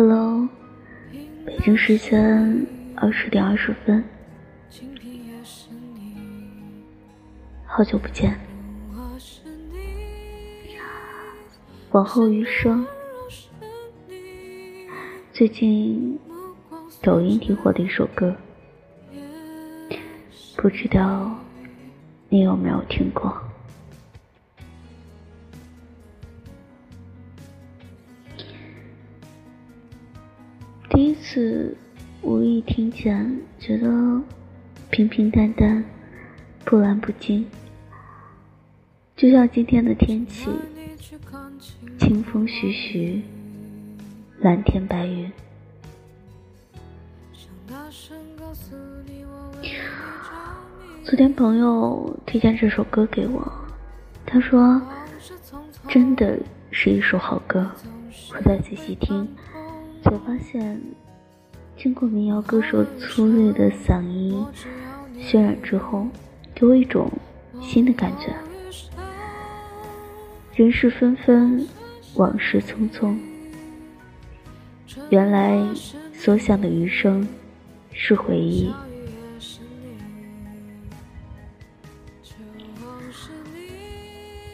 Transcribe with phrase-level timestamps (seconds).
[0.00, 0.48] Hello，
[1.44, 4.04] 北京时间二十点二十分，
[7.66, 8.38] 好久不见。
[11.90, 12.86] 往后余生，
[15.32, 16.16] 最近
[17.02, 18.36] 抖音挺火的一首歌，
[20.56, 21.36] 不知道
[22.28, 23.36] 你有没有听过？
[30.90, 31.76] 第一次
[32.22, 33.88] 无意听见，觉得
[34.90, 35.84] 平平淡淡，
[36.64, 37.46] 波澜不惊，
[39.16, 40.48] 就像今天的天气。
[41.98, 43.22] 清风徐徐，
[44.40, 45.30] 蓝天白云。
[51.04, 53.50] 昨天朋友推荐这首歌给我，
[54.24, 54.80] 他说
[55.88, 56.38] 真的
[56.70, 57.70] 是一首好歌。
[58.34, 59.28] 我再仔细听，
[60.10, 60.80] 我发现
[61.76, 64.42] 经过民谣歌手粗略的嗓音
[65.20, 66.06] 渲染之后，
[66.54, 67.10] 给我一种
[67.60, 68.34] 新的感觉。
[70.54, 71.66] 人事纷纷，
[72.14, 73.16] 往事匆匆。
[75.10, 75.62] 原来
[76.14, 77.28] 所想的余生
[77.92, 78.72] 是回忆，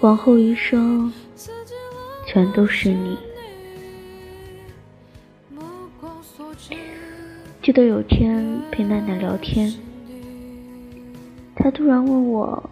[0.00, 1.12] 往后余生
[2.26, 3.16] 全都是你。
[7.64, 9.72] 记得有天陪奶奶聊天，
[11.56, 12.70] 她突然问我，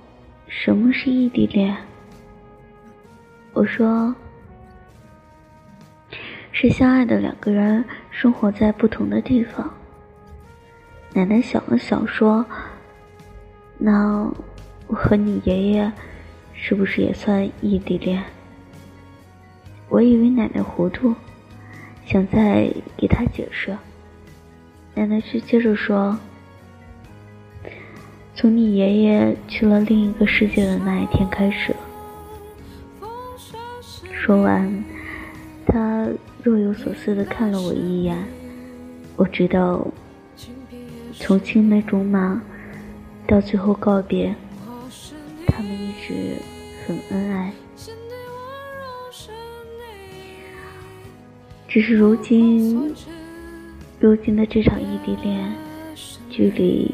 [0.49, 1.75] 什么是异地恋？
[3.55, 4.15] 我说
[6.53, 9.73] ：“是相爱的两个人生活在不同的地方。”
[11.15, 12.45] 奶奶想了想说
[13.81, 14.31] ：“那
[14.89, 15.91] 我和你爷爷
[16.53, 18.23] 是不是也算异地恋？”
[19.89, 21.15] 我以为奶奶糊涂，
[22.05, 23.75] 想再给她解释。
[24.95, 26.17] 奶奶却接着说
[28.37, 31.75] ：“从你爷爷去了另一个世界的那一天开始。”
[34.13, 34.85] 说完，
[35.67, 36.07] 他
[36.43, 38.17] 若有所思的看了我一眼。
[39.17, 39.85] 我知道，
[41.15, 42.41] 从青梅竹马
[43.27, 44.35] 到最后告别，
[45.47, 46.37] 他们一直
[46.87, 47.51] 很恩爱。
[51.67, 52.95] 只是如今，
[54.03, 55.55] 如今的这场异地恋，
[56.29, 56.93] 距离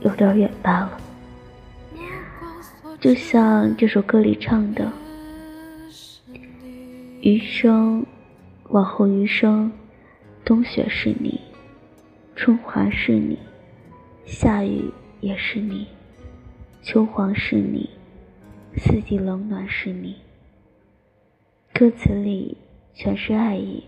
[0.00, 1.00] 有点远罢了。
[2.98, 4.90] 就像这首歌里唱的。
[7.20, 8.04] 余生，
[8.70, 9.70] 往后余生，
[10.44, 11.40] 冬雪是你，
[12.34, 13.38] 春华是你，
[14.26, 14.90] 夏雨
[15.20, 15.86] 也是你，
[16.82, 17.88] 秋黄是你，
[18.76, 20.16] 四季冷暖是你。
[21.72, 22.56] 歌词里
[22.94, 23.84] 全是爱意，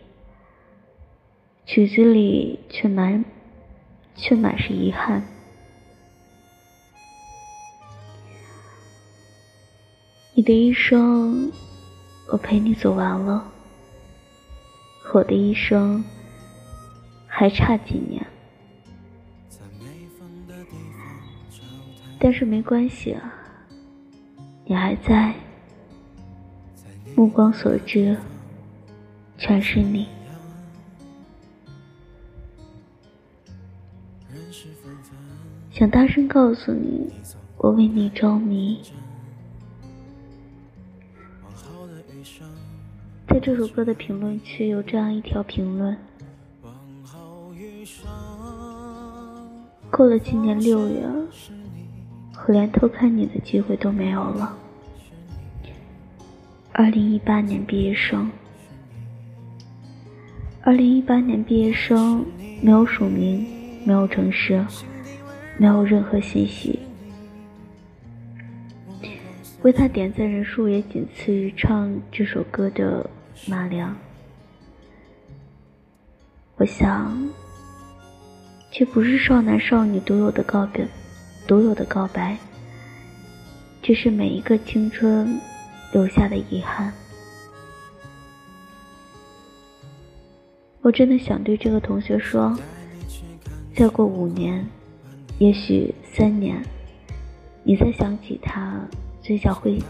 [1.72, 3.24] 曲子里却满，
[4.16, 5.22] 却满是遗憾。
[10.34, 11.52] 你的一生。
[12.32, 13.44] 我陪你走完了，
[15.12, 16.04] 我的一生
[17.28, 18.26] 还差几年，
[22.18, 23.32] 但是没关系啊，
[24.64, 25.32] 你还在，
[27.14, 28.16] 目光所至
[29.38, 30.08] 全是你，
[35.80, 37.10] 想大声告诉你，
[37.56, 38.78] 我为你着迷。
[43.26, 45.96] 在这首歌的评论区有这样一条评论：
[49.90, 51.02] 过了今年六月，
[52.46, 54.54] 我连偷看你的机会都没有了。
[56.72, 58.30] 二零一八年毕业生，
[60.60, 62.22] 二零一八年毕业生
[62.60, 63.46] 没有署名，
[63.86, 64.62] 没有城市，
[65.56, 66.78] 没有任何信息。
[69.62, 73.08] 为他点赞人数也仅次于唱这首歌的。
[73.46, 73.96] 马良，
[76.56, 77.26] 我想，
[78.70, 80.86] 这不是少男少女独有的告别，
[81.46, 82.36] 独有的告白，
[83.80, 85.40] 这是每一个青春
[85.90, 86.92] 留下的遗憾。
[90.82, 92.54] 我真的想对这个同学说：
[93.74, 94.68] 再过五年，
[95.40, 96.62] 也许三年，
[97.64, 98.78] 你再想起他，
[99.22, 99.82] 嘴角会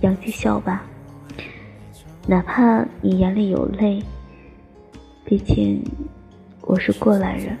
[0.00, 0.84] 扬起笑吧。
[2.26, 4.02] 哪怕你眼里有泪，
[5.24, 5.80] 毕竟
[6.62, 7.56] 我是过来人。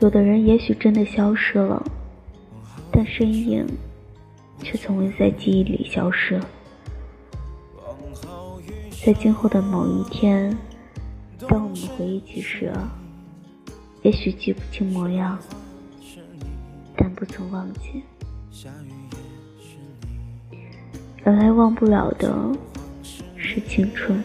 [0.00, 1.82] 有的人也许真的消失了，
[2.92, 3.66] 但身影
[4.62, 6.38] 却从未在记忆里消失。
[9.02, 10.54] 在今后的某一天，
[11.48, 12.70] 当我们回忆起时，
[14.02, 15.38] 也许记不清模样，
[16.96, 18.02] 但不曾忘记。
[21.24, 22.50] 原来忘不了的
[23.36, 24.22] 是青春。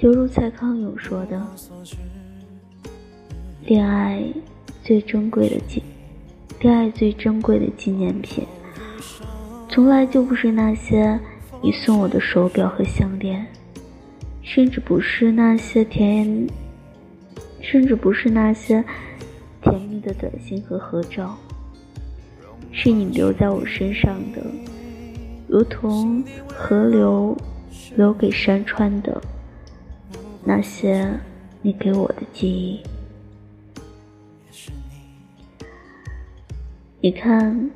[0.00, 1.46] 犹如蔡康永说的
[3.64, 4.22] ：“恋爱
[4.82, 5.82] 最珍贵的纪，
[6.60, 8.46] 恋爱最珍贵的纪念品，
[9.68, 11.18] 从来就不是那些
[11.62, 13.46] 你送我的手表和项链，
[14.52, 16.44] 甚至不是那些甜，
[17.60, 18.84] 甚至不是那些
[19.62, 21.38] 甜蜜的短信和合照，
[22.72, 24.44] 是你留在我身上的，
[25.46, 27.36] 如同河流
[27.94, 29.22] 留给山川的。”
[30.42, 31.08] 那些
[31.62, 32.82] 你给我的记忆，
[37.00, 37.70] 你看，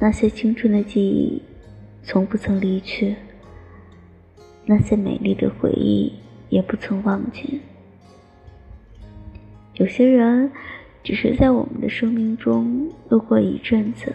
[0.00, 1.40] 那些青春的记忆，
[2.02, 3.14] 从不曾离去；
[4.64, 6.12] 那些美丽的回忆，
[6.48, 7.60] 也不曾忘记。
[9.74, 10.50] 有些人，
[11.02, 14.14] 只是在我们的生命中路过一阵子，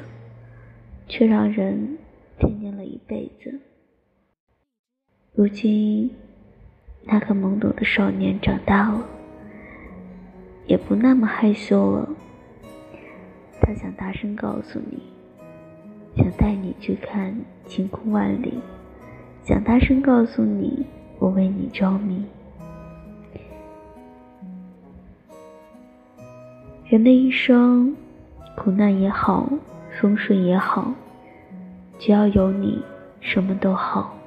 [1.08, 1.98] 却让人
[2.40, 3.60] 惦念了一辈子。
[5.34, 6.10] 如今。
[7.10, 9.08] 那个懵懂的少年长大了，
[10.66, 12.10] 也不那么害羞了。
[13.62, 15.02] 他想大声告诉你，
[16.18, 17.34] 想带你去看
[17.66, 18.56] 晴空万里，
[19.48, 20.86] 想大声告诉你，
[21.20, 22.22] 我为你着迷。
[26.86, 27.96] 人的一生，
[28.58, 29.50] 苦难也好，
[30.02, 30.94] 风顺也好，
[31.98, 32.84] 只要有你，
[33.22, 34.18] 什么都好。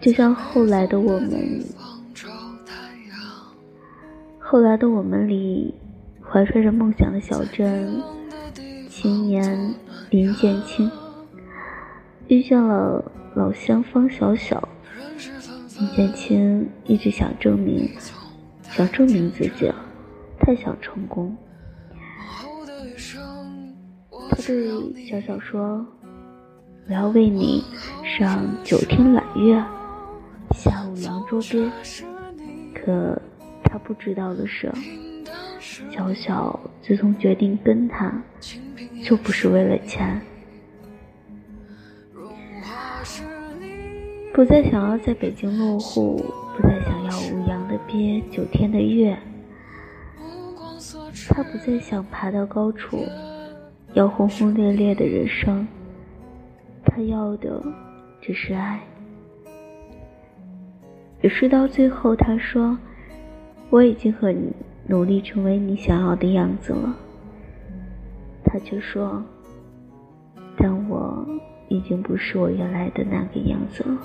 [0.00, 1.64] 就像后来的我们，
[4.38, 5.74] 后来的我们里，
[6.22, 8.00] 怀揣着梦想的小镇
[8.88, 9.74] 青年
[10.10, 10.88] 林建清，
[12.28, 13.04] 遇见了
[13.34, 14.68] 老乡方小小。
[15.78, 17.88] 林建清一直想证明，
[18.62, 19.72] 想证明自己，
[20.40, 21.36] 太想成功。
[24.30, 25.86] 他对小小说
[26.88, 27.64] ：“我要为你
[28.04, 29.62] 上九天揽月。”
[30.52, 31.70] 下五洋捉鳖，
[32.74, 33.20] 可
[33.62, 34.72] 他不知道的是，
[35.90, 38.12] 小小自从决定跟他，
[39.04, 40.20] 就不是为了钱，
[44.38, 46.24] 不再想要在北京落户，
[46.56, 49.18] 不再想要五阳的鳖九天的月，
[51.28, 53.04] 他不再想爬到高处，
[53.94, 55.66] 要轰轰烈烈的人生，
[56.84, 57.60] 他要的
[58.20, 58.80] 只是爱。
[61.20, 62.78] 只是到最后，他说
[63.70, 64.54] ：“我已经很
[64.86, 66.96] 努力成为你想要的样子了。”
[68.46, 69.20] 他却说
[70.56, 71.26] ：“但我
[71.66, 73.98] 已经不是我原来的那个样子了。”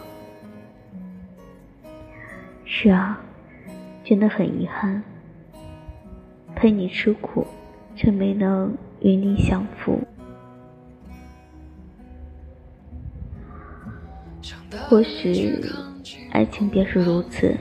[2.75, 3.21] 是啊，
[4.03, 5.03] 真的很遗憾，
[6.55, 7.45] 陪你吃苦，
[7.95, 10.01] 却没能与你享福。
[14.89, 15.63] 或许。
[16.31, 17.55] 爱情便是如此，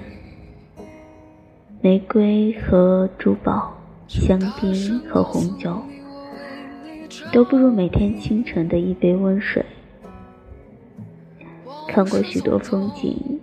[1.83, 3.77] 玫瑰和珠宝，
[4.09, 5.79] 香槟和红酒，
[7.35, 9.63] 都不如每天清晨的一杯温水。
[11.87, 13.39] 看过许多风景，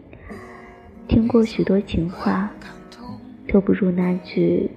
[1.10, 2.52] 听过许多情话，
[3.52, 4.70] 都不如那句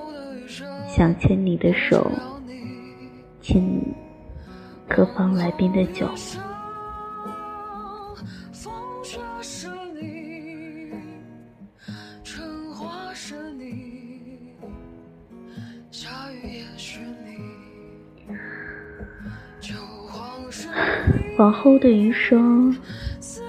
[0.86, 2.12] “想牵你的手，
[3.40, 3.82] 请
[4.86, 6.06] 客房来宾的酒。
[21.38, 22.76] ”往后的余生，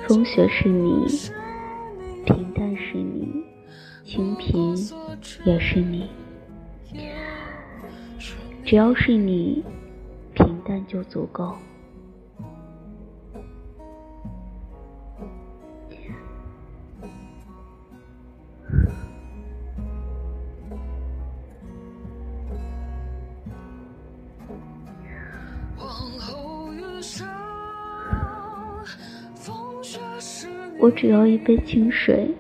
[0.08, 1.06] 风雪是你，
[5.46, 6.10] 也是你。
[8.66, 9.64] 只要是你，
[10.36, 11.56] 平淡就足够。
[30.82, 32.34] 我只要一杯清水，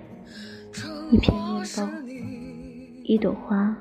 [1.11, 1.48] 一片。
[3.09, 3.75] 一朵花，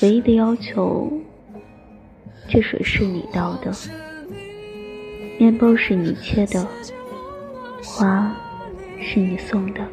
[0.00, 1.12] 唯一的要求，
[2.48, 3.70] 这水是你倒的，
[5.38, 6.66] 面包是你切的，
[7.84, 8.34] 花
[8.98, 9.86] 是你送的。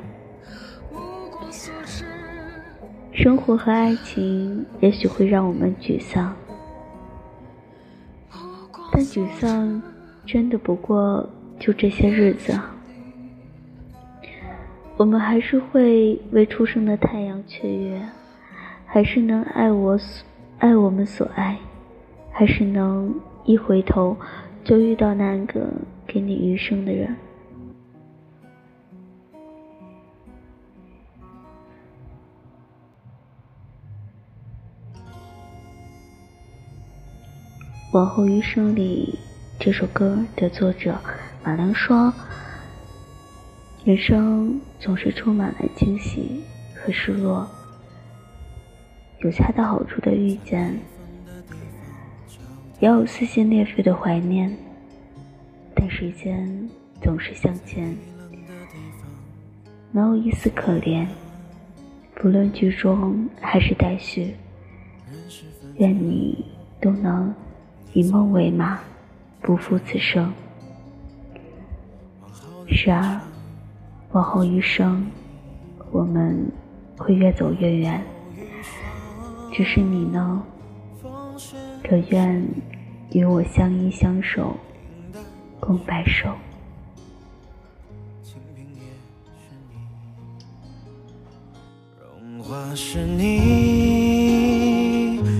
[3.11, 6.33] 生活和爱情也许会让我们沮丧，
[8.93, 9.83] 但沮丧
[10.25, 11.29] 真的不过
[11.59, 12.57] 就这些日子。
[14.97, 18.01] 我们还是会为初升的太阳雀跃，
[18.85, 20.25] 还是能爱我所
[20.57, 21.57] 爱我们所爱，
[22.31, 24.15] 还是能一回头
[24.63, 25.69] 就遇到那个
[26.07, 27.13] 给你余生的人。
[37.91, 39.19] 往后余生里，
[39.59, 40.97] 这首歌的作者
[41.43, 42.13] 马良说
[43.85, 47.47] ：“人生总是充满了惊喜和失落，
[49.19, 50.75] 有恰到好处的遇见，
[52.79, 54.51] 也有撕心裂肺的怀念。
[55.75, 56.67] 但时间
[57.03, 57.95] 总是向前，
[59.91, 61.05] 没有一丝可怜。
[62.15, 64.33] 不论剧中还是待续，
[65.75, 66.43] 愿你
[66.81, 67.31] 都能。”
[67.93, 68.79] 以梦为马，
[69.41, 70.33] 不负此生。
[72.67, 73.21] 十二，
[74.15, 75.05] 往后余生，
[75.91, 76.49] 我们
[76.97, 78.01] 会越走越远。
[79.51, 80.41] 只是你呢，
[81.83, 82.41] 可愿
[83.11, 84.55] 与我相依相守，
[85.59, 86.29] 共白首。
[91.99, 93.27] 融化是你，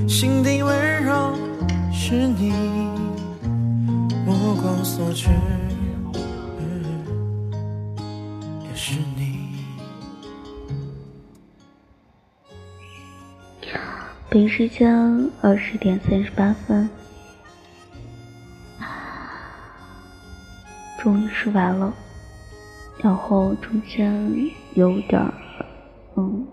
[0.06, 1.34] 心底温柔。
[1.94, 2.52] 是你，
[4.26, 5.30] 目光所至，
[14.58, 14.90] 时间
[15.42, 16.90] 二十点三十八分，
[20.98, 21.94] 终于说完了，
[23.04, 25.34] 然后中间有点儿，
[26.16, 26.48] 嗯，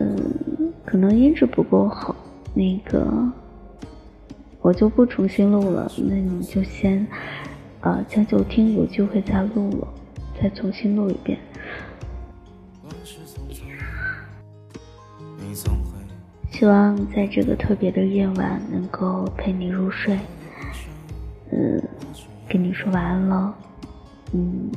[0.00, 2.16] 嗯，可能音质不够好。
[2.54, 3.06] 那个，
[4.62, 7.06] 我就不重新录了，那你就先，
[7.82, 9.88] 呃，将就听，有机会再录了，
[10.40, 11.38] 再重新录一遍。
[16.58, 20.18] 希望在这个特别的夜晚能够陪你入睡。
[21.52, 21.82] 嗯，
[22.48, 23.54] 跟你说晚安了。
[24.32, 24.70] 嗯，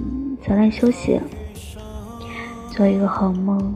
[0.46, 1.22] 早点休息，
[2.72, 3.74] 做一个好梦，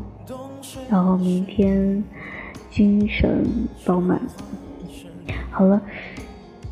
[0.89, 2.03] 然后明天。
[2.69, 3.45] 精神
[3.85, 4.19] 饱满。
[5.51, 5.79] 好了，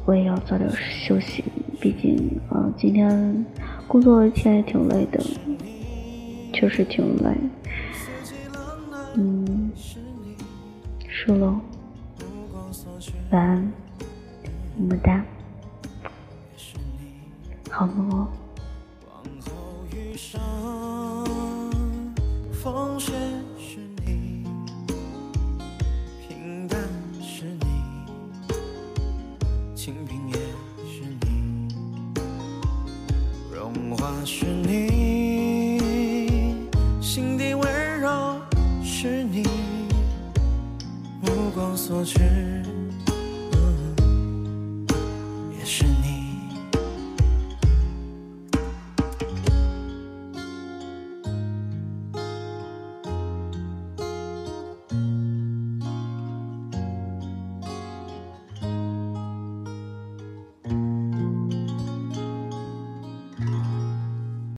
[0.04, 0.68] 我也要早点
[1.06, 1.44] 休息，
[1.80, 3.46] 毕竟啊，今天
[3.88, 5.24] 工作一天也挺累的，
[6.52, 7.30] 确实挺累。
[9.14, 9.72] 嗯，
[11.14, 11.60] 是喽。
[13.32, 13.72] 晚安，
[14.78, 15.22] 么么哒，
[17.70, 18.28] 好梦哦。
[22.64, 23.12] 风雪
[23.58, 24.46] 是你，
[26.28, 26.80] 平淡
[27.22, 27.66] 是你，
[29.76, 30.36] 清贫也
[30.88, 31.76] 是你，
[33.54, 35.78] 融化是你，
[37.02, 38.40] 心底温柔
[38.82, 39.61] 是你。
[41.62, 42.20] 有所持